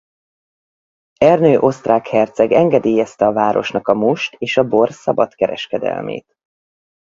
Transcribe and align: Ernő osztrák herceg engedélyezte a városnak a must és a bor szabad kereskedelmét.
Ernő 1.17 1.59
osztrák 1.59 2.07
herceg 2.07 2.51
engedélyezte 2.51 3.25
a 3.27 3.33
városnak 3.33 3.87
a 3.87 3.93
must 3.93 4.35
és 4.37 4.57
a 4.57 4.67
bor 4.67 4.91
szabad 4.91 5.33
kereskedelmét. 5.33 6.35